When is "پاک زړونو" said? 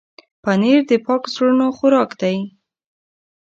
1.05-1.67